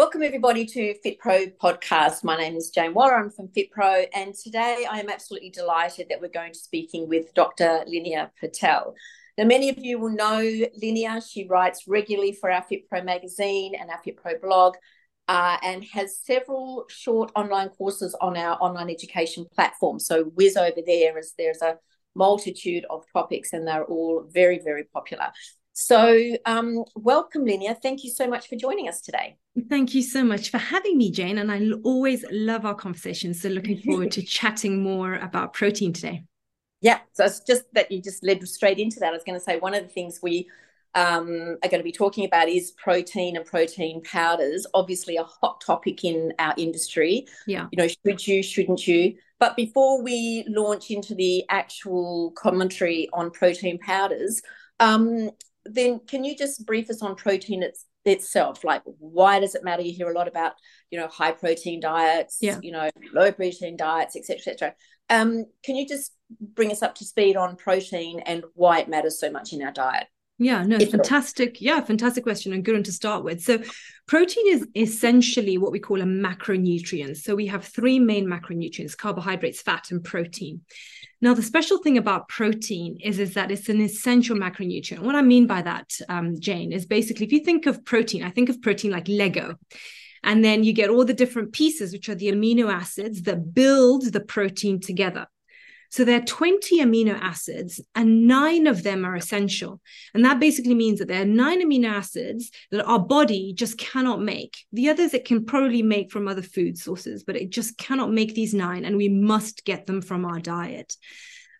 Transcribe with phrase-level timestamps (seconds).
[0.00, 2.24] Welcome, everybody, to FitPro podcast.
[2.24, 3.16] My name is Jane Waller.
[3.16, 7.06] I'm from FitPro, and today I am absolutely delighted that we're going to be speaking
[7.06, 7.84] with Dr.
[7.86, 8.94] Linia Patel.
[9.36, 10.40] Now, many of you will know
[10.82, 11.22] Linia.
[11.30, 14.76] She writes regularly for our FitPro magazine and our FitPro blog,
[15.28, 19.98] uh, and has several short online courses on our online education platform.
[19.98, 21.76] So, whiz over there as there's a
[22.14, 25.30] multitude of topics, and they're all very, very popular.
[25.80, 27.74] So, um, welcome, Linia.
[27.80, 29.38] Thank you so much for joining us today.
[29.70, 31.38] Thank you so much for having me, Jane.
[31.38, 33.40] And I always love our conversations.
[33.40, 36.24] So, looking forward to chatting more about protein today.
[36.82, 36.98] Yeah.
[37.14, 39.08] So, it's just that you just led straight into that.
[39.08, 40.50] I was going to say one of the things we
[40.94, 44.66] um, are going to be talking about is protein and protein powders.
[44.74, 47.26] Obviously, a hot topic in our industry.
[47.46, 47.68] Yeah.
[47.72, 49.14] You know, should you, shouldn't you?
[49.38, 54.42] But before we launch into the actual commentary on protein powders,
[54.78, 55.30] um,
[55.74, 58.64] then can you just brief us on protein it's, itself?
[58.64, 59.82] Like, why does it matter?
[59.82, 60.52] You hear a lot about,
[60.90, 62.58] you know, high protein diets, yeah.
[62.62, 64.74] you know, low protein diets, etc., etc.
[65.08, 69.18] Um, can you just bring us up to speed on protein and why it matters
[69.18, 70.06] so much in our diet?
[70.42, 71.60] Yeah, no, fantastic.
[71.60, 73.42] Yeah, fantastic question and good one to start with.
[73.42, 73.62] So,
[74.08, 77.18] protein is essentially what we call a macronutrient.
[77.18, 80.62] So, we have three main macronutrients carbohydrates, fat, and protein.
[81.20, 85.00] Now, the special thing about protein is, is that it's an essential macronutrient.
[85.00, 88.30] What I mean by that, um, Jane, is basically if you think of protein, I
[88.30, 89.56] think of protein like Lego.
[90.22, 94.10] And then you get all the different pieces, which are the amino acids that build
[94.10, 95.26] the protein together.
[95.90, 99.80] So there are 20 amino acids, and nine of them are essential.
[100.14, 104.22] And that basically means that there are nine amino acids that our body just cannot
[104.22, 104.56] make.
[104.72, 108.34] The others it can probably make from other food sources, but it just cannot make
[108.34, 110.96] these nine, and we must get them from our diet.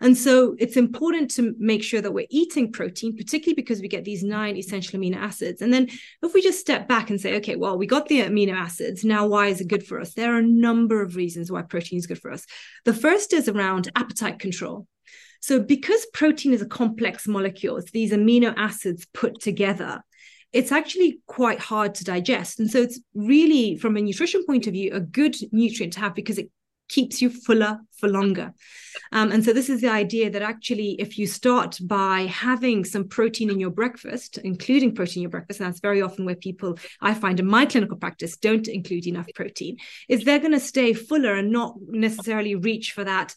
[0.00, 4.04] And so it's important to make sure that we're eating protein, particularly because we get
[4.04, 5.60] these nine essential amino acids.
[5.60, 5.88] And then
[6.22, 9.04] if we just step back and say, okay, well, we got the amino acids.
[9.04, 10.14] Now, why is it good for us?
[10.14, 12.46] There are a number of reasons why protein is good for us.
[12.86, 14.86] The first is around appetite control.
[15.42, 20.02] So, because protein is a complex molecule, it's these amino acids put together,
[20.52, 22.60] it's actually quite hard to digest.
[22.60, 26.14] And so, it's really, from a nutrition point of view, a good nutrient to have
[26.14, 26.50] because it
[26.90, 28.52] keeps you fuller for longer.
[29.12, 33.08] Um, and so, this is the idea that actually, if you start by having some
[33.08, 36.78] protein in your breakfast, including protein in your breakfast, and that's very often where people
[37.00, 39.78] I find in my clinical practice don't include enough protein,
[40.08, 43.34] is they're going to stay fuller and not necessarily reach for that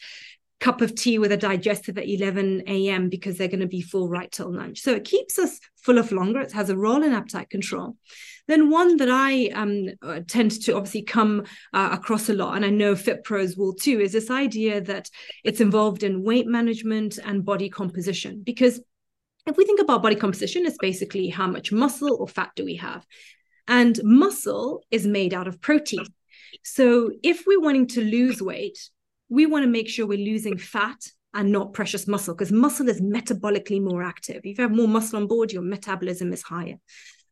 [0.64, 3.10] cup of tea with a digestive at 11 a.m.
[3.10, 4.80] because they're going to be full right till lunch.
[4.80, 6.40] So it keeps us full of longer.
[6.40, 7.98] It has a role in appetite control.
[8.48, 12.64] Then one that I um, uh, tend to obviously come uh, across a lot, and
[12.64, 15.10] I know Fit Pros will too, is this idea that
[15.44, 18.42] it's involved in weight management and body composition.
[18.42, 18.80] Because
[19.46, 22.78] if we think about body composition, it's basically how much muscle or fat do we
[22.78, 23.06] have,
[23.68, 26.06] and muscle is made out of protein.
[26.64, 28.78] So if we're wanting to lose weight,
[29.34, 33.02] we want to make sure we're losing fat and not precious muscle because muscle is
[33.02, 34.42] metabolically more active.
[34.44, 36.76] If you have more muscle on board, your metabolism is higher.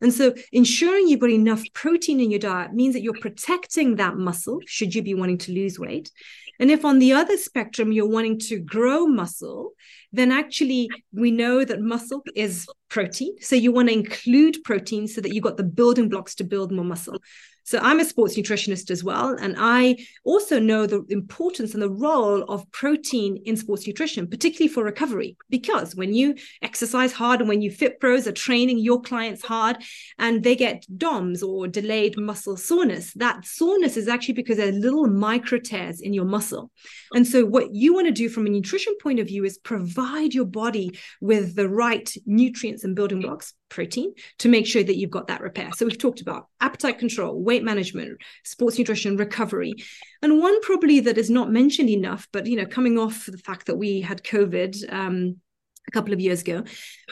[0.01, 4.17] And so ensuring you've got enough protein in your diet means that you're protecting that
[4.17, 6.11] muscle should you be wanting to lose weight.
[6.59, 9.73] And if on the other spectrum you're wanting to grow muscle,
[10.11, 13.35] then actually we know that muscle is protein.
[13.39, 16.71] So you want to include protein so that you've got the building blocks to build
[16.71, 17.17] more muscle.
[17.63, 19.35] So I'm a sports nutritionist as well.
[19.39, 24.67] And I also know the importance and the role of protein in sports nutrition, particularly
[24.67, 25.37] for recovery.
[25.49, 29.77] Because when you exercise hard and when you fit pros are training your clients hard
[30.17, 34.73] and they get DOMS or delayed muscle soreness, that soreness is actually because there are
[34.73, 36.71] little micro tears in your muscle.
[37.13, 40.00] And so what you want to do from a nutrition point of view is provide
[40.33, 45.09] your body with the right nutrients and building blocks protein to make sure that you've
[45.09, 45.71] got that repair.
[45.73, 49.73] So we've talked about appetite control, weight management, sports nutrition, recovery.
[50.21, 53.67] And one probably that is not mentioned enough, but you know, coming off the fact
[53.67, 55.37] that we had COVID um,
[55.87, 56.63] a couple of years ago,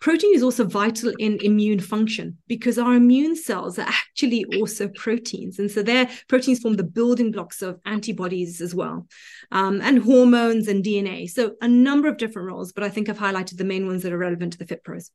[0.02, 5.60] protein is also vital in immune function because our immune cells are actually also proteins.
[5.60, 9.08] And so their proteins form the building blocks of antibodies as well,
[9.52, 11.30] um, and hormones and DNA.
[11.30, 14.14] So a number of different roles, but I think I've highlighted the main ones that
[14.14, 15.12] are relevant to the Fit Pros.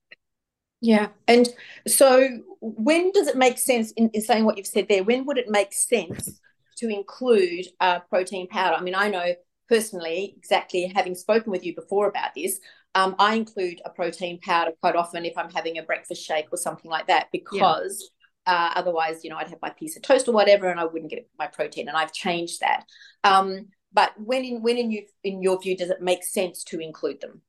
[0.80, 1.08] Yeah.
[1.26, 1.48] And
[1.86, 2.28] so
[2.60, 5.02] when does it make sense in, in saying what you've said there?
[5.02, 6.40] When would it make sense
[6.78, 8.76] to include a protein powder?
[8.76, 9.34] I mean, I know
[9.68, 12.60] personally, exactly having spoken with you before about this,
[12.94, 16.56] um, I include a protein powder quite often if I'm having a breakfast shake or
[16.56, 18.10] something like that because
[18.46, 18.54] yeah.
[18.54, 21.10] uh, otherwise, you know, I'd have my piece of toast or whatever and I wouldn't
[21.10, 21.88] get my protein.
[21.88, 22.84] And I've changed that.
[23.24, 26.80] Um, but when in when in you in your view does it make sense to
[26.80, 27.42] include them?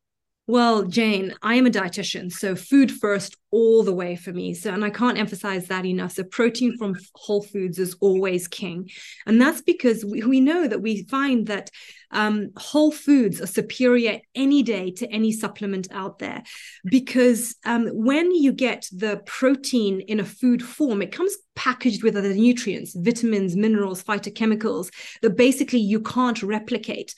[0.48, 4.54] Well, Jane, I am a dietitian, so food first all the way for me.
[4.54, 6.12] So, and I can't emphasize that enough.
[6.12, 8.92] So, protein from whole foods is always king.
[9.26, 11.72] And that's because we, we know that we find that
[12.12, 16.44] um, whole foods are superior any day to any supplement out there.
[16.86, 22.16] Because um, when you get the protein in a food form, it comes packaged with
[22.16, 24.92] other nutrients, vitamins, minerals, phytochemicals
[25.24, 27.16] that basically you can't replicate.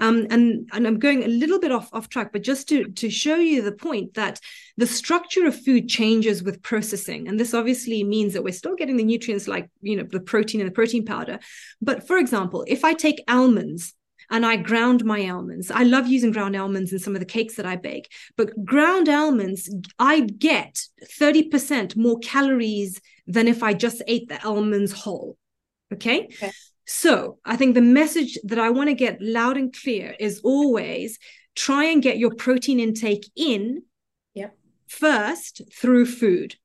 [0.00, 3.10] Um, and and I'm going a little bit off off track, but just to to
[3.10, 4.40] show you the point that
[4.76, 8.96] the structure of food changes with processing, and this obviously means that we're still getting
[8.96, 11.38] the nutrients like you know the protein and the protein powder.
[11.80, 13.94] But for example, if I take almonds
[14.30, 15.70] and I ground my almonds.
[15.70, 19.08] I love using ground almonds in some of the cakes that I bake, but ground
[19.08, 19.68] almonds,
[19.98, 20.80] I get
[21.20, 25.36] 30% more calories than if I just ate the almonds whole.
[25.92, 26.26] Okay?
[26.26, 26.52] okay.
[26.92, 31.20] So I think the message that I want to get loud and clear is always
[31.54, 33.84] try and get your protein intake in
[34.34, 34.56] yep.
[34.88, 36.56] first through food.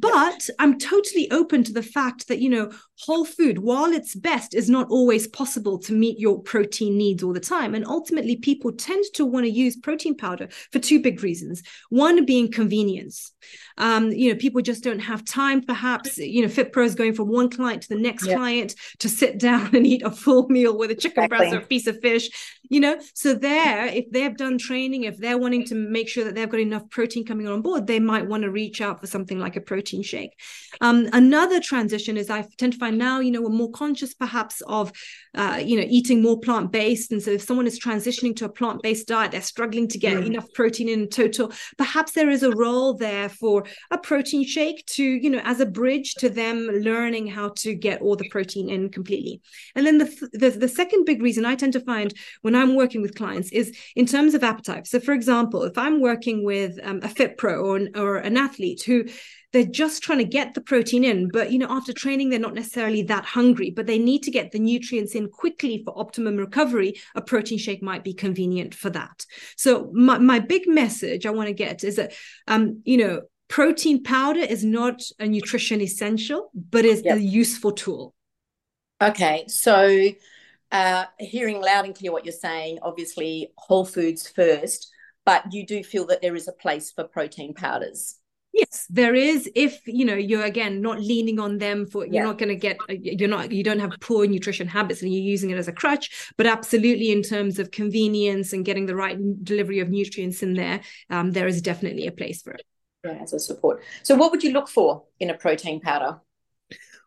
[0.00, 4.54] But I'm totally open to the fact that, you know, whole food, while it's best,
[4.54, 7.74] is not always possible to meet your protein needs all the time.
[7.74, 11.62] And ultimately, people tend to want to use protein powder for two big reasons.
[11.90, 13.32] One being convenience.
[13.76, 16.16] Um, you know, people just don't have time, perhaps.
[16.18, 18.36] You know, FitPro is going from one client to the next yeah.
[18.36, 21.50] client to sit down and eat a full meal with a chicken exactly.
[21.50, 22.30] breast or a piece of fish
[22.70, 26.34] you know so there if they've done training if they're wanting to make sure that
[26.34, 29.38] they've got enough protein coming on board they might want to reach out for something
[29.38, 30.32] like a protein shake
[30.80, 34.62] um, another transition is i tend to find now you know we're more conscious perhaps
[34.62, 34.90] of
[35.34, 39.06] uh, you know eating more plant-based and so if someone is transitioning to a plant-based
[39.06, 40.26] diet they're struggling to get mm.
[40.26, 45.04] enough protein in total perhaps there is a role there for a protein shake to
[45.04, 48.88] you know as a bridge to them learning how to get all the protein in
[48.88, 49.40] completely
[49.74, 52.76] and then the the, the second big reason i tend to find when when I'm
[52.76, 54.86] working with clients is in terms of appetite.
[54.86, 58.36] So, for example, if I'm working with um, a fit pro or an, or an
[58.36, 59.04] athlete who
[59.54, 62.54] they're just trying to get the protein in but you know after training they're not
[62.54, 66.94] necessarily that hungry but they need to get the nutrients in quickly for optimum recovery
[67.14, 69.24] a protein shake might be convenient for that
[69.56, 72.12] so my, my big message i want to get is that
[72.48, 77.16] um you know protein powder is not a nutrition essential but is yep.
[77.16, 78.12] a useful tool
[79.00, 80.10] okay so
[80.72, 84.90] uh, hearing loud and clear what you're saying, obviously whole foods first,
[85.24, 88.16] but you do feel that there is a place for protein powders.
[88.54, 89.50] Yes, there is.
[89.56, 92.22] If you know you're again not leaning on them for, you're yeah.
[92.22, 92.78] not going to get.
[92.88, 93.50] You're not.
[93.50, 96.32] You don't have poor nutrition habits, and you're using it as a crutch.
[96.36, 100.82] But absolutely, in terms of convenience and getting the right delivery of nutrients in there,
[101.10, 102.64] um, there is definitely a place for it.
[103.04, 103.82] Yeah, as a support.
[104.04, 106.20] So, what would you look for in a protein powder?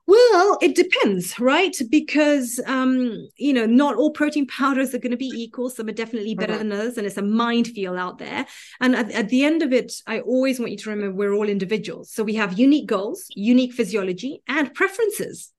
[0.08, 1.76] Well, it depends, right?
[1.90, 5.70] Because um, you know, not all protein powders are going to be equal.
[5.70, 6.70] Some are definitely better mm-hmm.
[6.70, 8.46] than others, and it's a minefield out there.
[8.80, 11.50] And at, at, the end of it, I always want you to remember we're all
[11.50, 12.10] individuals.
[12.10, 15.52] So we have unique goals, unique physiology, and preferences.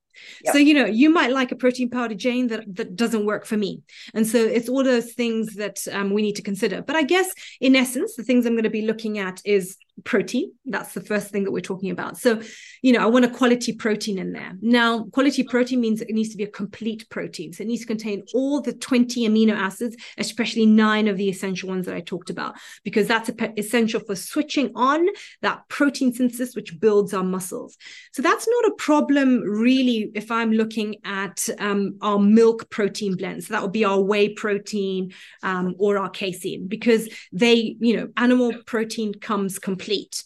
[0.45, 0.55] Yep.
[0.55, 3.59] So you know, you might like a protein powder, Jane, that that doesn't work for
[3.59, 3.83] me,
[4.15, 6.81] and so it's all those things that um, we need to consider.
[6.81, 7.31] But I guess,
[7.61, 10.53] in essence, the things I'm going to be looking at is protein.
[10.65, 12.17] That's the first thing that we're talking about.
[12.19, 12.41] So,
[12.83, 14.53] you know, I want a quality protein in there.
[14.61, 17.53] Now, quality protein means it needs to be a complete protein.
[17.53, 21.69] So it needs to contain all the 20 amino acids, especially nine of the essential
[21.69, 25.07] ones that I talked about, because that's essential for switching on
[25.43, 27.77] that protein synthesis, which builds our muscles.
[28.13, 33.49] So that's not a problem really if I'm looking at um, our milk protein blends.
[33.49, 35.13] So that would be our whey protein
[35.43, 40.25] um, or our casein, because they, you know, animal protein comes complete complete.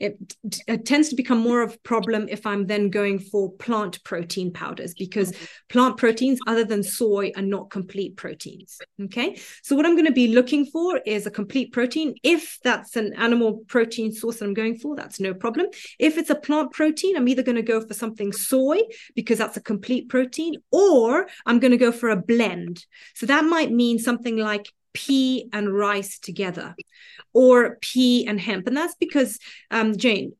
[0.00, 4.02] It, it, tends to become more of a problem if I'm then going for plant
[4.02, 5.44] protein powders because mm-hmm.
[5.68, 8.80] plant proteins, other than soy, are not complete proteins.
[9.00, 9.38] Okay.
[9.62, 12.16] So, what I'm going to be looking for is a complete protein.
[12.24, 15.68] If that's an animal protein source that I'm going for, that's no problem.
[16.00, 18.80] If it's a plant protein, I'm either going to go for something soy
[19.14, 22.84] because that's a complete protein, or I'm going to go for a blend.
[23.14, 26.74] So, that might mean something like pea and rice together
[27.32, 28.66] or pea and hemp.
[28.66, 29.38] And that's because,
[29.70, 30.32] um, Jane,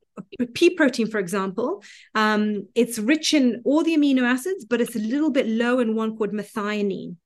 [0.54, 1.82] pea protein, for example,
[2.14, 5.94] um, it's rich in all the amino acids, but it's a little bit low in
[5.94, 7.16] one called methionine.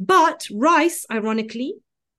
[0.00, 1.74] But rice, ironically,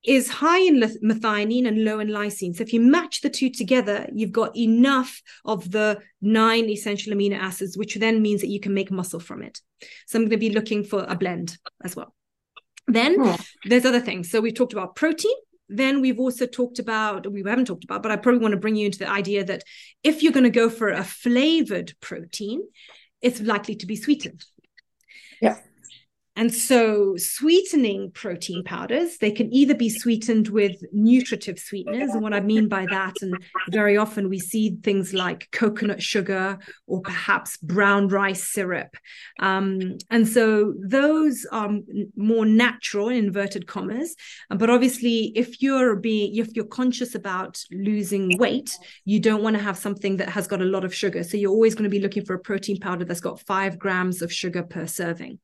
[0.05, 2.55] is high in methionine and low in lysine.
[2.55, 7.37] So if you match the two together, you've got enough of the nine essential amino
[7.37, 9.59] acids, which then means that you can make muscle from it.
[10.07, 12.15] So I'm going to be looking for a blend as well.
[12.89, 13.37] Then oh.
[13.65, 14.29] there's other things.
[14.29, 15.35] So we've talked about protein.
[15.69, 18.75] Then we've also talked about, we haven't talked about, but I probably want to bring
[18.75, 19.63] you into the idea that
[20.03, 22.63] if you're going to go for a flavored protein,
[23.21, 24.43] it's likely to be sweetened.
[25.41, 25.57] Yeah.
[26.39, 32.11] And so sweetening protein powders, they can either be sweetened with nutritive sweeteners.
[32.11, 33.35] And what I mean by that, and
[33.71, 38.95] very often we see things like coconut sugar or perhaps brown rice syrup.
[39.39, 41.71] Um, and so those are
[42.15, 44.15] more natural in inverted commas.
[44.49, 48.71] But obviously, if you're being if you're conscious about losing weight,
[49.03, 51.23] you don't want to have something that has got a lot of sugar.
[51.23, 54.21] So you're always going to be looking for a protein powder that's got five grams
[54.21, 55.39] of sugar per serving.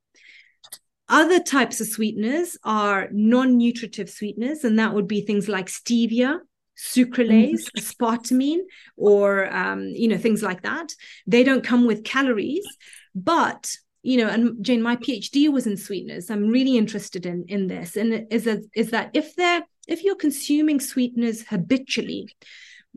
[1.07, 6.39] Other types of sweeteners are non nutritive sweeteners, and that would be things like stevia,
[6.75, 7.79] sucralose, mm-hmm.
[7.79, 8.61] aspartame,
[8.97, 10.93] or um, you know things like that.
[11.27, 12.65] They don't come with calories,
[13.13, 16.31] but you know, and Jane, my PhD was in sweeteners.
[16.31, 20.15] I'm really interested in in this, and is that is that if they're if you're
[20.15, 22.35] consuming sweeteners habitually,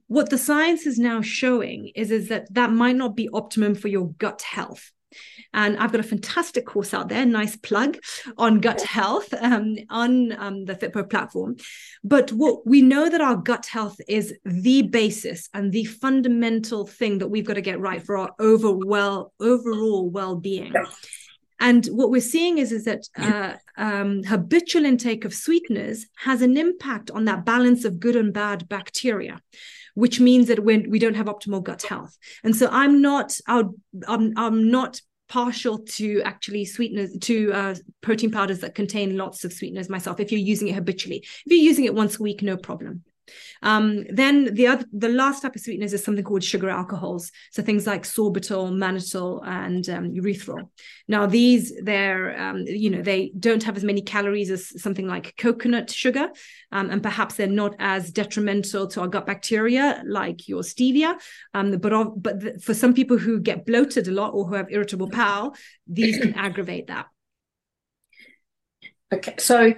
[0.07, 3.89] what the science is now showing is is that that might not be optimum for
[3.89, 4.93] your gut health
[5.55, 7.99] and I've got a fantastic course out there, nice plug
[8.37, 11.57] on gut health um, on um, the FitPro platform.
[12.05, 17.19] But what we know that our gut health is the basis and the fundamental thing
[17.19, 18.69] that we've got to get right for our over
[19.41, 20.73] overall well-being.
[21.61, 26.57] And what we're seeing is, is that uh, um, habitual intake of sweeteners has an
[26.57, 29.41] impact on that balance of good and bad bacteria
[29.99, 32.17] which means that when we don't have optimal gut health.
[32.45, 33.75] And so I'm not, I'm,
[34.07, 39.89] I'm not partial to actually sweeteners to uh, protein powders that contain lots of sweeteners
[39.89, 43.03] myself if you're using it habitually if you're using it once a week no problem
[43.63, 47.31] um, then the other, the last type of sweeteners is something called sugar alcohols.
[47.51, 50.69] So things like sorbitol, mannitol, and um, erythritol.
[51.09, 55.37] Now these, they're, um, you know, they don't have as many calories as something like
[55.37, 56.31] coconut sugar,
[56.73, 61.19] um, and perhaps they're not as detrimental to our gut bacteria like your stevia.
[61.55, 61.93] Um, but
[62.23, 65.55] but the, for some people who get bloated a lot or who have irritable bowel,
[65.87, 67.07] these can aggravate that.
[69.13, 69.73] Okay, so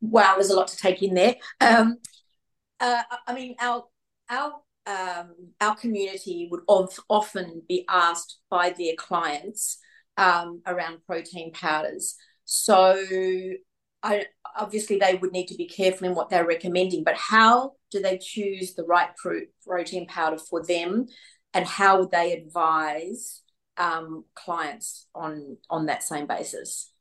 [0.00, 1.36] wow, there's a lot to take in there.
[1.60, 1.96] Um,
[2.80, 3.84] uh, I mean, our
[4.28, 4.52] our
[4.86, 9.78] um, our community would of, often be asked by their clients
[10.16, 12.16] um, around protein powders.
[12.44, 13.02] So,
[14.02, 17.02] I, obviously, they would need to be careful in what they're recommending.
[17.02, 21.06] But how do they choose the right pro- protein powder for them,
[21.52, 23.42] and how would they advise
[23.76, 26.92] um, clients on on that same basis?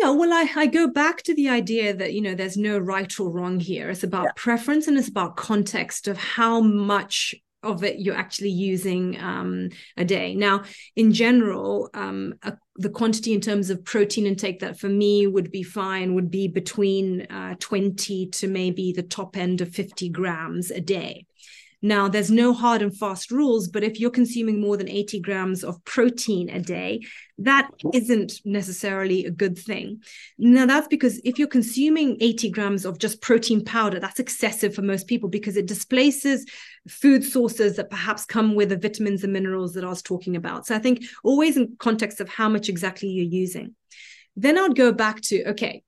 [0.00, 3.18] Yeah, well, I, I go back to the idea that, you know, there's no right
[3.18, 3.90] or wrong here.
[3.90, 4.32] It's about yeah.
[4.36, 10.04] preference and it's about context of how much of it you're actually using um, a
[10.04, 10.34] day.
[10.34, 10.62] Now,
[10.94, 15.50] in general, um, a, the quantity in terms of protein intake that for me would
[15.50, 20.70] be fine would be between uh, 20 to maybe the top end of 50 grams
[20.70, 21.26] a day.
[21.80, 25.62] Now, there's no hard and fast rules, but if you're consuming more than 80 grams
[25.62, 27.02] of protein a day,
[27.38, 30.02] that isn't necessarily a good thing.
[30.38, 34.82] Now, that's because if you're consuming 80 grams of just protein powder, that's excessive for
[34.82, 36.44] most people because it displaces
[36.88, 40.66] food sources that perhaps come with the vitamins and minerals that I was talking about.
[40.66, 43.76] So I think always in context of how much exactly you're using.
[44.34, 45.82] Then I'd go back to, okay,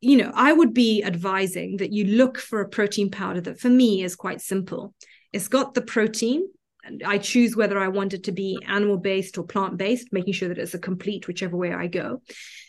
[0.00, 3.70] you know, I would be advising that you look for a protein powder that for
[3.70, 4.94] me is quite simple.
[5.34, 6.48] It's got the protein.
[6.86, 10.34] And I choose whether I want it to be animal based or plant based, making
[10.34, 12.20] sure that it's a complete whichever way I go.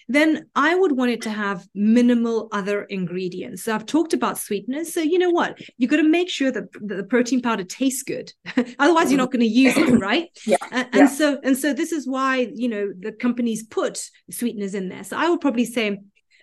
[0.07, 3.63] Then I would want it to have minimal other ingredients.
[3.63, 4.93] So I've talked about sweeteners.
[4.93, 5.59] So you know what?
[5.77, 8.31] You've got to make sure that the protein powder tastes good.
[8.79, 10.29] Otherwise, you're not going to use it, right?
[10.45, 10.57] yeah.
[10.71, 11.07] And, yeah.
[11.07, 15.03] so and so this is why you know the companies put sweeteners in there.
[15.03, 15.99] So I would probably say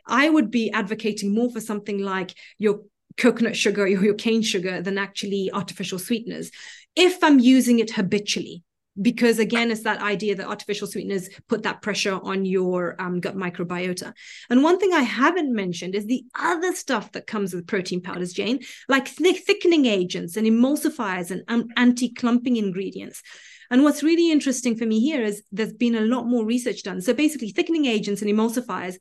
[0.06, 2.82] I would be advocating more for something like your
[3.16, 6.50] coconut sugar or your cane sugar than actually artificial sweeteners.
[6.94, 8.62] If i'm using it habitually
[9.00, 13.36] because again it's that idea that artificial sweeteners put that pressure on your um, gut
[13.36, 14.12] microbiota.
[14.50, 18.32] And one thing i haven't mentioned is the other stuff that comes with protein powders
[18.32, 23.22] jane like th- thickening agents and emulsifiers and um, anti-clumping ingredients.
[23.70, 27.00] And what's really interesting for me here is there's been a lot more research done.
[27.00, 28.96] So basically thickening agents and emulsifiers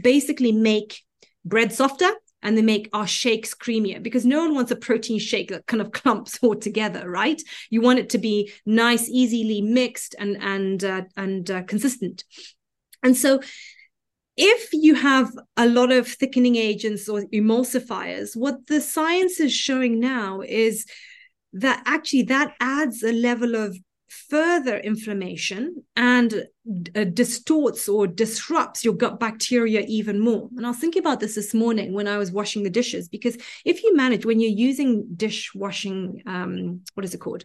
[0.00, 1.00] basically make
[1.44, 2.10] bread softer
[2.42, 5.80] and they make our shakes creamier because no one wants a protein shake that kind
[5.80, 7.40] of clumps all together, right?
[7.70, 12.24] You want it to be nice, easily mixed and and uh, and uh, consistent.
[13.02, 13.40] And so
[14.36, 19.98] if you have a lot of thickening agents or emulsifiers, what the science is showing
[19.98, 20.86] now is
[21.54, 26.46] that actually that adds a level of further inflammation and
[26.94, 30.48] uh, distorts or disrupts your gut bacteria even more.
[30.56, 33.36] And I was thinking about this this morning when I was washing the dishes, because
[33.64, 37.44] if you manage, when you're using dishwashing, um, what is it called?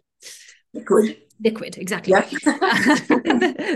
[0.73, 1.17] Liquid.
[1.43, 2.11] Liquid, exactly.
[2.11, 2.27] Yeah.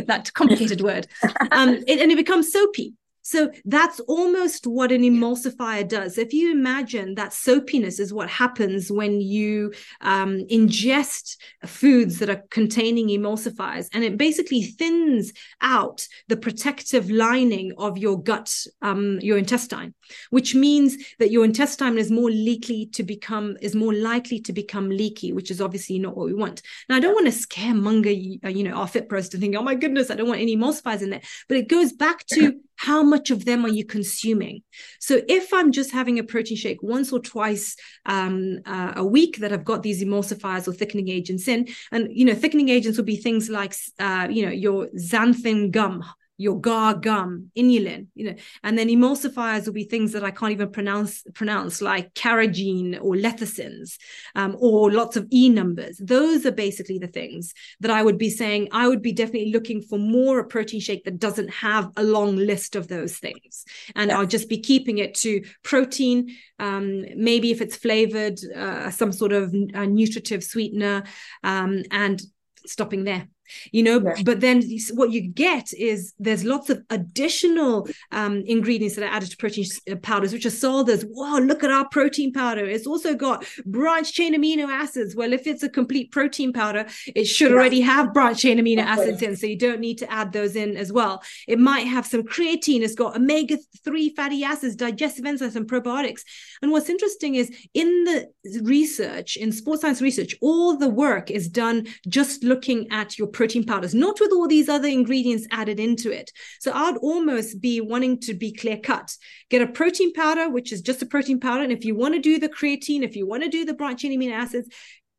[0.08, 1.08] that complicated word.
[1.52, 2.94] Um, it, and it becomes soapy.
[3.26, 6.20] So that's almost what an emulsifier does.
[6.20, 12.44] If you imagine that soapiness is what happens when you um, ingest foods that are
[12.52, 19.40] containing emulsifiers, and it basically thins out the protective lining of your gut, um, your
[19.40, 19.96] intestine,
[20.30, 24.88] which means that your intestine is more likely to become is more likely to become
[24.88, 26.62] leaky, which is obviously not what we want.
[26.90, 29.64] Now, I don't want to scaremonger, uh, you know, our fit pros to think, oh
[29.64, 33.04] my goodness, I don't want any emulsifiers in there, but it goes back to how
[33.04, 34.62] much of them are you consuming?
[35.00, 39.38] So if i'm just having a protein shake once or twice um, uh, a week
[39.38, 43.06] that i've got these emulsifiers or thickening agents in and you know thickening agents will
[43.06, 46.04] be things like uh, you know your xanthan gum
[46.38, 50.52] your guar gum, inulin, you know, and then emulsifiers will be things that I can't
[50.52, 53.98] even pronounce pronounce like carrageen or lecithins,
[54.36, 55.98] um, or lots of e numbers.
[55.98, 58.70] Those are basically the things that I would be saying.
[58.72, 62.36] I would be definitely looking for more a protein shake that doesn't have a long
[62.36, 63.64] list of those things,
[63.96, 64.20] and yeah.
[64.20, 66.36] I'll just be keeping it to protein.
[66.60, 71.04] Um, maybe if it's flavored, uh, some sort of uh, nutritive sweetener,
[71.44, 72.22] um, and
[72.66, 73.28] stopping there
[73.72, 74.22] you know yeah.
[74.24, 79.30] but then what you get is there's lots of additional um, ingredients that are added
[79.32, 82.66] to protein uh, powders which are sold as wow look at our protein powder.
[82.66, 85.16] It's also got branch chain amino acids.
[85.16, 86.86] Well if it's a complete protein powder
[87.16, 87.58] it should yeah.
[87.58, 90.78] already have branch chain amino acids in so you don't need to add those in
[90.78, 91.24] as well.
[91.48, 92.82] It might have some creatine.
[92.82, 96.22] It's got omega-3 fatty acids digestive enzymes and probiotics.
[96.62, 98.30] And what's interesting is in the
[98.62, 103.66] research in sports science research all the work is done just looking at your protein
[103.66, 106.32] powders, not with all these other ingredients added into it.
[106.60, 109.16] So I'd almost be wanting to be clear cut.
[109.50, 111.64] Get a protein powder, which is just a protein powder.
[111.64, 114.02] And if you want to do the creatine, if you want to do the branched
[114.02, 114.70] chain amino acids,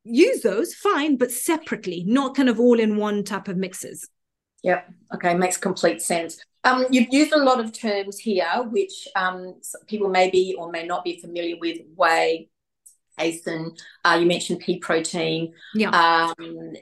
[0.02, 4.08] use those, fine, but separately, not kind of all in one type of mixes.
[4.62, 4.90] Yep.
[5.14, 5.34] Okay.
[5.34, 6.38] Makes complete sense.
[6.64, 10.84] Um, you've used a lot of terms here, which um, people may be or may
[10.84, 12.48] not be familiar with whey,
[13.18, 13.76] casein.
[14.04, 15.52] Uh, you mentioned pea protein.
[15.74, 15.90] Yeah.
[15.90, 16.72] Um,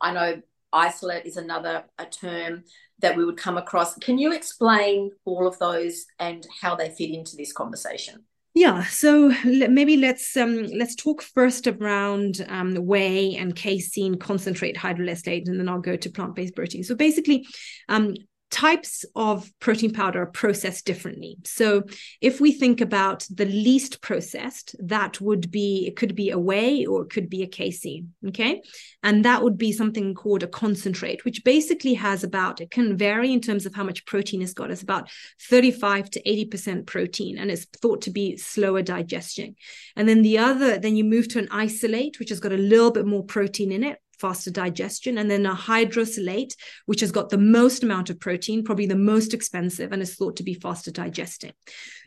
[0.00, 2.64] I know isolate is another a term
[3.00, 3.94] that we would come across.
[3.96, 8.24] Can you explain all of those and how they fit into this conversation?
[8.52, 15.46] Yeah, so maybe let's um, let's talk first around um, whey and casein concentrate hydrolysate,
[15.46, 16.82] and then I'll go to plant based protein.
[16.82, 17.46] So basically,
[17.88, 18.14] um,
[18.50, 21.38] types of protein powder are processed differently.
[21.44, 21.84] So
[22.20, 26.84] if we think about the least processed, that would be it could be a whey
[26.84, 28.60] or it could be a casein, okay?
[29.02, 33.32] And that would be something called a concentrate, which basically has about it can vary
[33.32, 34.70] in terms of how much protein it's got.
[34.70, 35.08] It's about
[35.48, 39.54] 35 to 80% protein and it's thought to be slower digestion.
[39.96, 42.90] And then the other then you move to an isolate which has got a little
[42.90, 46.54] bit more protein in it faster digestion, and then a hydrolysate,
[46.86, 50.36] which has got the most amount of protein, probably the most expensive, and is thought
[50.36, 51.52] to be faster digesting.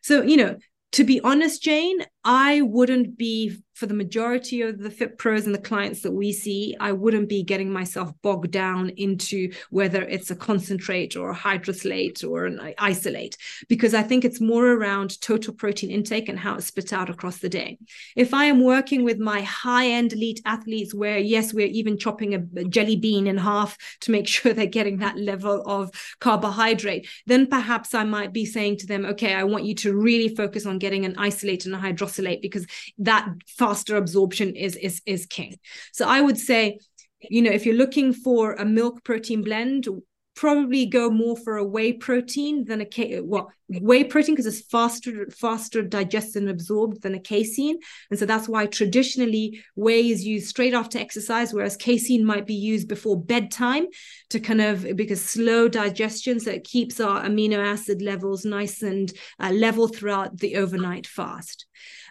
[0.02, 0.58] So, you know,
[0.94, 5.54] to be honest, Jane, I wouldn't be for the majority of the fit pros and
[5.54, 10.30] the clients that we see, I wouldn't be getting myself bogged down into whether it's
[10.30, 13.36] a concentrate or a hydrolysate or an isolate,
[13.68, 17.40] because I think it's more around total protein intake and how it's split out across
[17.40, 17.80] the day.
[18.16, 22.36] If I am working with my high end elite athletes, where yes, we're even chopping
[22.36, 27.48] a jelly bean in half to make sure they're getting that level of carbohydrate, then
[27.48, 30.78] perhaps I might be saying to them, okay, I want you to really focus on
[30.78, 31.80] getting an isolate and a
[32.14, 32.66] hydrolysate because
[33.00, 35.58] that faster absorption is is is king.
[35.92, 36.80] So I would say,
[37.22, 39.88] you know, if you're looking for a milk protein blend,
[40.36, 45.28] probably go more for a whey protein than a well whey protein because it's faster
[45.30, 47.80] faster digested and absorbed than a casein.
[48.10, 52.56] And so that's why traditionally whey is used straight after exercise whereas casein might be
[52.56, 53.86] used before bedtime
[54.30, 59.14] to kind of because slow digestion so it keeps our amino acid levels nice and
[59.40, 61.66] uh, level throughout the overnight fast.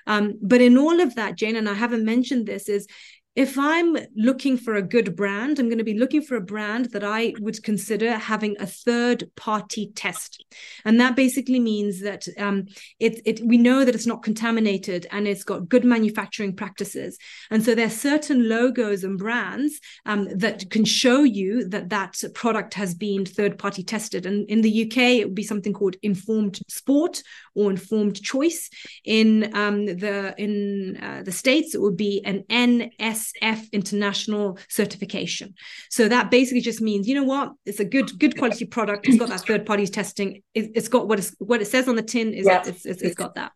[0.07, 2.87] Um, but in all of that, Jane, and I haven't mentioned this, is
[3.35, 6.91] if I'm looking for a good brand, I'm going to be looking for a brand
[6.93, 10.45] that I would consider having a third party test.
[10.85, 12.67] And that basically means that um,
[13.01, 17.17] it, it, we know that it's not contaminated and it's got good manufacturing practices.
[17.51, 22.75] And so there's certain logos and brands um, that can show you that that product
[22.75, 24.27] has been third party tested.
[24.27, 27.23] And in the UK, it would be something called informed sport
[27.55, 28.71] or informed choice.
[29.05, 35.55] In um, the in uh, the States, it would be an NSF international certification.
[35.91, 39.07] So that basically just means, you know what, it's a good good quality product.
[39.07, 40.43] It's got that third party testing.
[40.55, 42.63] It, has got what is what it says on the tin is yeah.
[42.67, 43.53] it's, it's, it's got that.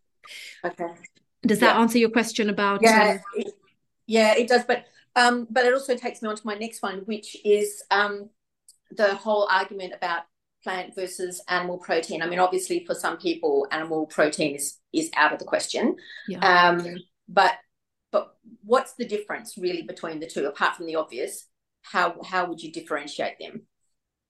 [0.64, 0.88] Okay.
[1.46, 1.80] Does that yeah.
[1.80, 2.82] answer your question about?
[2.82, 3.54] Yeah, um, it,
[4.06, 4.64] yeah, it does.
[4.64, 8.30] But um, but it also takes me on to my next one, which is um,
[8.90, 10.22] the whole argument about
[10.66, 12.22] plant versus animal protein?
[12.22, 15.94] I mean, obviously, for some people, animal protein is is out of the question.
[16.26, 16.40] Yeah.
[16.40, 16.96] Um,
[17.28, 17.52] but
[18.10, 21.46] but what's the difference really between the two, apart from the obvious?
[21.82, 23.66] How how would you differentiate them?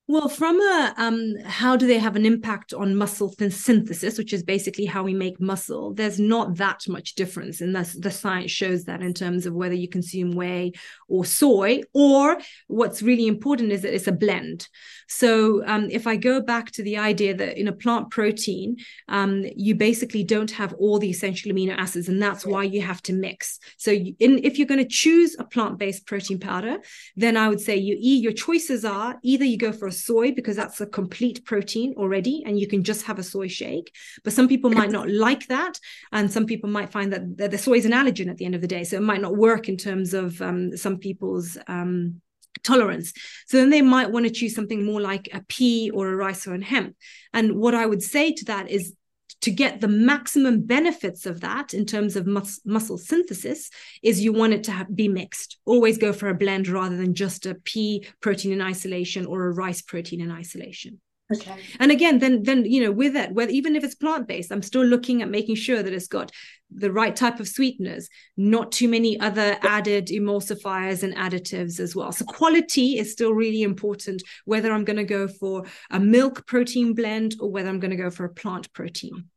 [0.08, 4.44] Well, from a um, how do they have an impact on muscle synthesis, which is
[4.44, 7.60] basically how we make muscle, there's not that much difference.
[7.60, 10.74] And that's, the science shows that in terms of whether you consume whey
[11.08, 12.38] or soy, or
[12.68, 14.68] what's really important is that it's a blend.
[15.08, 18.76] So um, if I go back to the idea that in a plant protein,
[19.08, 23.02] um, you basically don't have all the essential amino acids, and that's why you have
[23.02, 23.58] to mix.
[23.76, 26.78] So in, if you're going to choose a plant-based protein powder,
[27.16, 30.56] then I would say you your choices are either you go for a soy because
[30.56, 34.48] that's a complete protein already and you can just have a soy shake but some
[34.48, 35.78] people might not like that
[36.12, 38.60] and some people might find that, the soy is an allergen at the end of
[38.60, 42.20] the day so it might not work in terms of um, some people's um,
[42.62, 43.12] tolerance.
[43.46, 46.46] So then they might want to choose something more like a pea or a rice
[46.46, 46.96] or a hemp.
[47.32, 48.94] And what I would say to that is
[49.42, 53.70] to get the maximum benefits of that in terms of mus- muscle synthesis
[54.02, 55.58] is you want it to have, be mixed.
[55.64, 59.52] Always go for a blend rather than just a pea protein in isolation or a
[59.52, 61.00] rice protein in isolation
[61.34, 61.56] Okay.
[61.80, 64.62] And again, then then you know, with it, whether even if it's plant based, I'm
[64.62, 66.30] still looking at making sure that it's got
[66.72, 72.12] the right type of sweeteners, not too many other added emulsifiers and additives as well.
[72.12, 76.94] So quality is still really important, whether I'm going to go for a milk protein
[76.94, 79.28] blend or whether I'm going to go for a plant protein.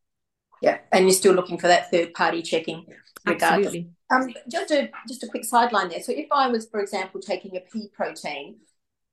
[0.62, 2.86] Yeah, and you're still looking for that third party checking.
[3.26, 3.68] Regardless.
[3.68, 3.90] Absolutely.
[4.12, 6.02] Um, just a just a quick sideline there.
[6.02, 8.58] So if I was, for example, taking a pea protein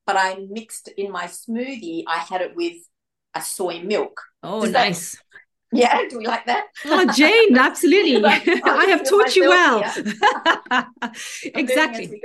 [0.07, 2.77] but I mixed in my smoothie, I had it with
[3.35, 4.21] a soy milk.
[4.43, 5.13] Oh, Does nice.
[5.13, 5.23] That,
[5.77, 6.67] yeah, do we like that?
[6.85, 8.25] Oh, Jane, absolutely.
[8.25, 9.83] I have taught you well.
[11.55, 12.23] exactly.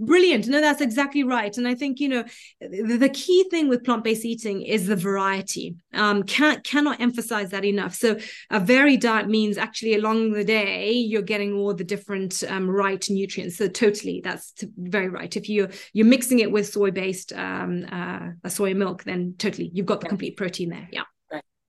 [0.00, 0.46] Brilliant.
[0.46, 1.56] No, that's exactly right.
[1.58, 2.24] And I think, you know,
[2.60, 5.74] the, the key thing with plant-based eating is the variety.
[5.92, 7.94] Um, can't cannot emphasize that enough.
[7.96, 8.16] So
[8.50, 13.04] a varied diet means actually along the day you're getting all the different um, right
[13.10, 13.56] nutrients.
[13.56, 15.36] So totally, that's very right.
[15.36, 20.00] If you're, you're mixing it with soy-based um, uh, soy milk, then totally you've got
[20.00, 20.88] the complete protein there.
[20.92, 21.02] Yeah.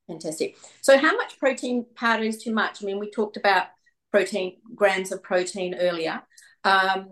[0.09, 0.57] Fantastic.
[0.81, 2.81] So, how much protein powder is too much?
[2.81, 3.67] I mean, we talked about
[4.11, 6.23] protein grams of protein earlier,
[6.63, 7.09] um,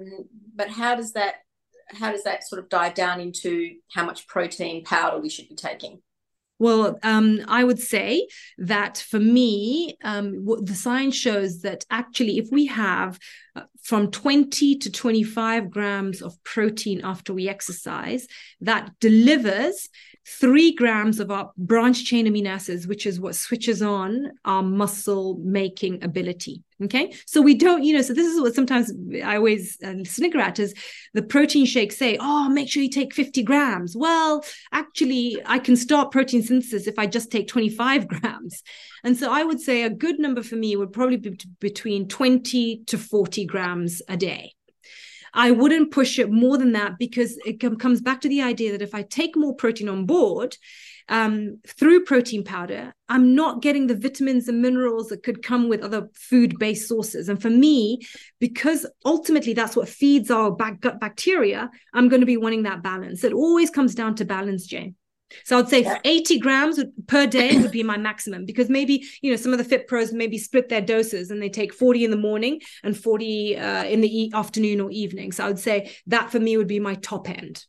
[0.55, 1.35] but how does that
[1.89, 5.55] how does that sort of dive down into how much protein powder we should be
[5.55, 6.01] taking?
[6.59, 12.47] Well, um, I would say that for me, um, the science shows that actually, if
[12.51, 13.19] we have
[13.55, 18.27] uh, from 20 to 25 grams of protein after we exercise,
[18.61, 19.87] that delivers
[20.27, 25.37] three grams of our branch chain amino acids, which is what switches on our muscle
[25.41, 26.63] making ability.
[26.83, 27.13] Okay.
[27.25, 28.91] So we don't, you know, so this is what sometimes
[29.23, 30.75] I always uh, snicker at is
[31.13, 33.95] the protein shakes say, oh, make sure you take 50 grams.
[33.95, 38.61] Well, actually, I can start protein synthesis if I just take 25 grams.
[39.03, 42.83] And so I would say a good number for me would probably be between 20
[42.85, 44.53] to 40 grams a day.
[45.33, 48.71] I wouldn't push it more than that because it com- comes back to the idea
[48.71, 50.57] that if I take more protein on board,
[51.09, 55.81] um, through protein powder, I'm not getting the vitamins and minerals that could come with
[55.81, 57.29] other food based sources.
[57.29, 57.99] And for me,
[58.39, 63.23] because ultimately that's what feeds our gut bacteria, I'm going to be wanting that balance.
[63.23, 64.95] It always comes down to balance, Jane.
[65.43, 65.99] So I'd say yeah.
[66.03, 69.63] 80 grams per day would be my maximum because maybe, you know, some of the
[69.63, 73.57] fit pros maybe split their doses and they take 40 in the morning and 40
[73.57, 75.31] uh, in the e- afternoon or evening.
[75.31, 77.65] So I would say that for me would be my top end.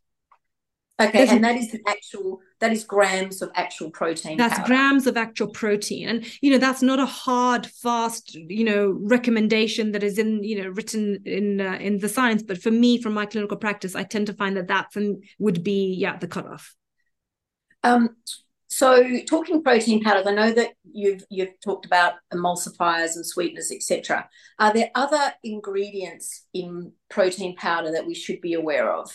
[1.00, 4.36] Okay, There's, and that is the actual that is grams of actual protein.
[4.36, 4.66] That's powder.
[4.66, 9.92] grams of actual protein, and you know that's not a hard, fast, you know, recommendation
[9.92, 12.42] that is in you know written in uh, in the science.
[12.42, 14.92] But for me, from my clinical practice, I tend to find that that
[15.38, 16.74] would be yeah the cutoff.
[17.84, 18.16] Um,
[18.68, 24.28] so talking protein powders, I know that you've you've talked about emulsifiers and sweeteners, etc.
[24.58, 29.10] Are there other ingredients in protein powder that we should be aware of?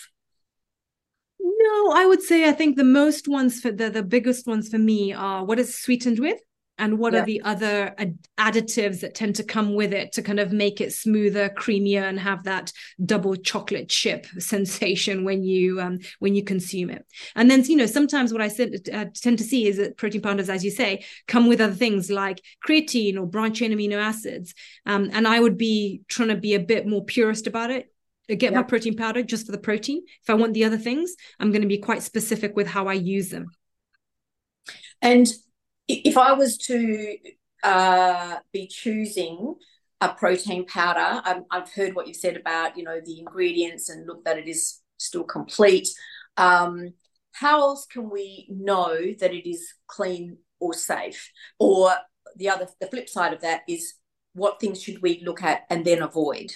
[1.39, 4.79] No, I would say I think the most ones for the the biggest ones for
[4.79, 6.39] me are what is sweetened with
[6.77, 7.21] and what yeah.
[7.21, 10.81] are the other ad- additives that tend to come with it to kind of make
[10.81, 12.71] it smoother creamier and have that
[13.05, 17.05] double chocolate chip sensation when you um, when you consume it?
[17.35, 20.49] And then you know sometimes what i uh, tend to see is that protein powders
[20.49, 24.53] as you say come with other things like creatine or branch chain amino acids.
[24.85, 27.89] Um, and i would be trying to be a bit more purist about it.
[28.27, 30.01] Get my protein powder just for the protein.
[30.23, 32.93] If i want the other things i'm going to be quite specific with how i
[32.93, 33.45] use them.
[35.01, 35.27] And
[35.87, 37.17] if I was to
[37.63, 39.55] uh, be choosing
[40.01, 44.05] a protein powder, i have heard what you've said about you know the ingredients and
[44.05, 45.87] look that it is still complete.
[46.37, 46.93] Um,
[47.31, 51.31] how else can we know that it is clean or safe?
[51.59, 51.91] Or
[52.35, 53.93] the other, the flip side of that is
[54.33, 56.51] what things should we look at and then avoid?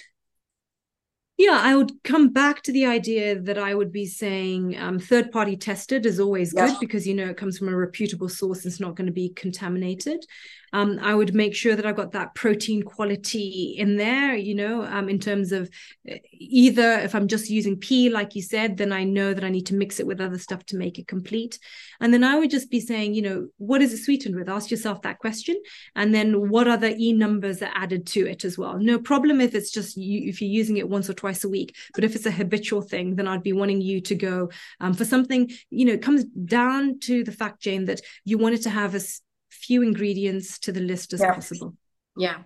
[1.38, 5.30] Yeah, I would come back to the idea that I would be saying um, third
[5.30, 8.66] party tested is always good because you know it comes from a reputable source.
[8.66, 10.24] It's not going to be contaminated
[10.72, 14.82] um, I would make sure that I've got that protein quality in there, you know,
[14.84, 15.70] um, in terms of
[16.10, 19.48] uh, either if I'm just using pea, like you said, then I know that I
[19.48, 21.58] need to mix it with other stuff to make it complete.
[22.00, 24.48] And then I would just be saying, you know, what is it sweetened with?
[24.48, 25.60] Ask yourself that question.
[25.94, 28.78] And then what other E numbers are added to it as well?
[28.78, 31.76] No problem if it's just you, if you're using it once or twice a week,
[31.94, 35.04] but if it's a habitual thing, then I'd be wanting you to go um, for
[35.04, 38.94] something, you know, it comes down to the fact, Jane, that you wanted to have
[38.94, 41.34] as few ingredients to the list as yeah.
[41.34, 41.74] possible.
[42.16, 42.38] Yeah,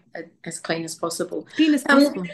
[0.44, 1.48] as clean as possible.
[1.54, 2.22] Clean as um, possible.
[2.22, 2.28] Um,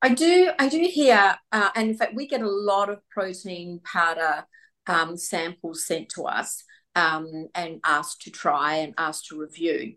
[0.00, 0.50] I do.
[0.58, 4.46] I do hear, uh, and in fact, we get a lot of protein powder
[4.86, 9.96] um, samples sent to us um, and asked to try and asked to review.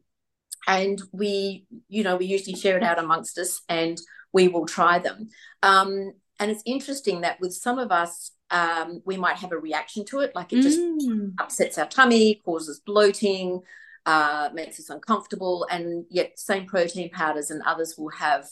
[0.67, 3.97] And we, you know, we usually share it out amongst us, and
[4.33, 5.29] we will try them.
[5.63, 10.05] Um, and it's interesting that with some of us, um, we might have a reaction
[10.05, 11.33] to it, like it just mm.
[11.39, 13.61] upsets our tummy, causes bloating,
[14.05, 18.47] uh, makes us uncomfortable, and yet same protein powders and others will have,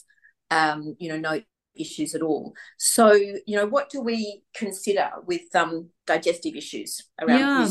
[0.52, 1.42] um, you know, no
[1.76, 2.54] issues at all.
[2.78, 7.66] So, you know, what do we consider with um, digestive issues around yeah.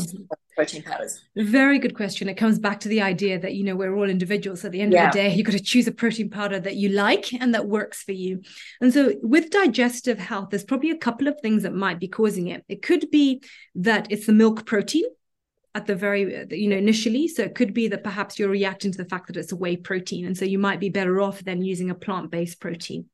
[0.59, 1.21] Protein powders?
[1.37, 2.27] Very good question.
[2.27, 4.65] It comes back to the idea that, you know, we're all individuals.
[4.65, 5.07] At the end yeah.
[5.07, 7.67] of the day, you've got to choose a protein powder that you like and that
[7.67, 8.41] works for you.
[8.81, 12.47] And so with digestive health, there's probably a couple of things that might be causing
[12.47, 12.65] it.
[12.67, 13.41] It could be
[13.75, 15.05] that it's the milk protein
[15.75, 18.91] at the very uh, you know initially so it could be that perhaps you're reacting
[18.91, 21.43] to the fact that it's a whey protein and so you might be better off
[21.43, 23.05] than using a plant-based protein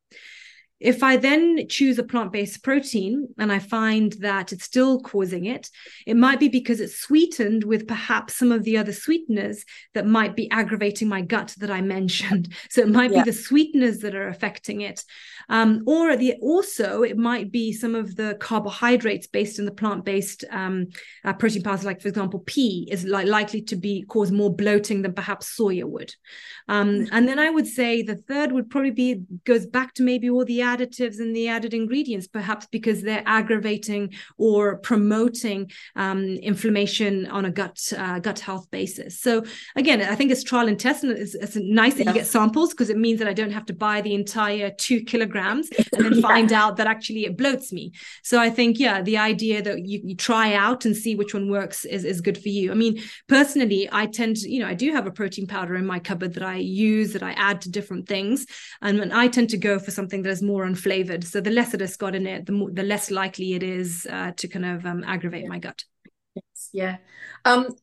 [0.79, 5.45] if I then choose a plant based protein and I find that it's still causing
[5.45, 5.69] it,
[6.05, 10.35] it might be because it's sweetened with perhaps some of the other sweeteners that might
[10.35, 12.53] be aggravating my gut that I mentioned.
[12.69, 13.23] So it might yeah.
[13.23, 15.01] be the sweeteners that are affecting it.
[15.47, 20.03] Um, or the also it might be some of the carbohydrates based in the plant
[20.03, 20.87] based um,
[21.23, 25.03] uh, protein powders, like for example, pea is like likely to be cause more bloating
[25.03, 26.13] than perhaps soya would.
[26.67, 27.09] Um, mm.
[27.11, 30.43] and then I would say the third would probably be goes back to maybe all
[30.43, 37.45] the additives and the added ingredients, perhaps because they're aggravating or promoting um, inflammation on
[37.45, 39.19] a gut uh, gut health basis.
[39.19, 39.43] So
[39.75, 42.11] again, I think it's trial and test, and it's, it's nice that yeah.
[42.11, 45.01] you get samples because it means that I don't have to buy the entire two
[45.01, 46.21] kilograms and then yeah.
[46.21, 47.91] find out that actually it bloats me.
[48.23, 51.49] So I think yeah, the idea that you, you try out and see which one
[51.49, 52.71] works is is good for you.
[52.71, 55.85] I mean, personally, I tend to you know I do have a protein powder in
[55.85, 58.45] my cupboard that I use that I add to different things,
[58.81, 61.25] and I tend to go for something that is more more unflavored.
[61.25, 64.07] So the less it has got in it, the more, the less likely it is
[64.09, 65.49] uh, to kind of um, aggravate yeah.
[65.49, 65.83] my gut.
[66.33, 66.97] Yes, yeah.
[67.43, 67.75] Um,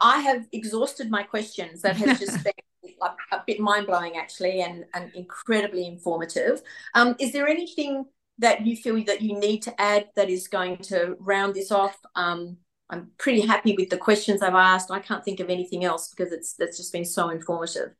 [0.00, 1.82] I have exhausted my questions.
[1.82, 2.52] That has just been
[3.00, 6.62] a, a bit mind blowing, actually, and, and incredibly informative.
[6.94, 8.06] Um, is there anything
[8.38, 11.96] that you feel that you need to add that is going to round this off?
[12.16, 12.56] Um,
[12.90, 14.90] I'm pretty happy with the questions I've asked.
[14.90, 17.92] I can't think of anything else because it's that's just been so informative.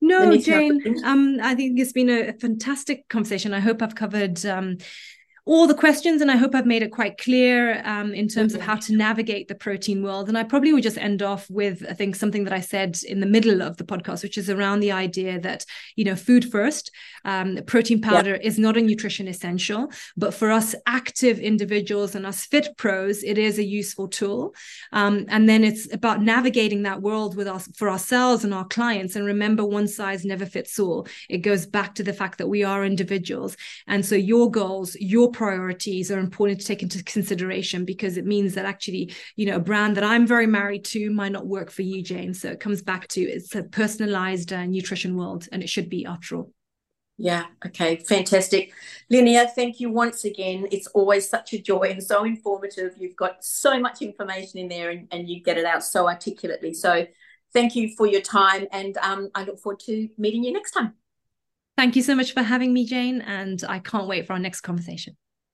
[0.00, 0.80] No, Jane.
[1.04, 3.52] Um, I think it's been a, fantastic conversation.
[3.52, 4.78] I hope I've covered um,
[5.50, 8.60] all the questions, and I hope I've made it quite clear um, in terms of
[8.60, 10.28] how to navigate the protein world.
[10.28, 13.18] And I probably would just end off with, I think, something that I said in
[13.18, 16.92] the middle of the podcast, which is around the idea that, you know, food first,
[17.24, 18.46] um, protein powder yeah.
[18.46, 23.36] is not a nutrition essential, but for us active individuals and us fit pros, it
[23.36, 24.54] is a useful tool.
[24.92, 29.16] Um, and then it's about navigating that world with us for ourselves and our clients.
[29.16, 31.08] And remember, one size never fits all.
[31.28, 33.56] It goes back to the fact that we are individuals.
[33.88, 38.52] And so your goals, your priorities are important to take into consideration because it means
[38.52, 41.80] that actually, you know, a brand that I'm very married to might not work for
[41.80, 42.34] you, Jane.
[42.34, 46.04] So it comes back to it's a personalized uh, nutrition world, and it should be
[46.04, 46.52] after all.
[47.16, 48.74] Yeah, okay, fantastic.
[49.10, 50.68] Linia, thank you once again.
[50.70, 52.92] It's always such a joy and so informative.
[52.98, 56.74] You've got so much information in there and, and you get it out so articulately.
[56.74, 57.06] So
[57.54, 60.94] thank you for your time and um, I look forward to meeting you next time.
[61.76, 64.62] Thank you so much for having me, Jane, and I can't wait for our next
[64.62, 65.16] conversation.